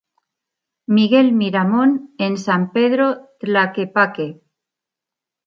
Miguel 0.95 1.31
Miramón 1.31 1.91
en 2.17 2.37
San 2.45 2.71
Pedro 2.73 3.05
Tlaquepaque. 3.39 4.29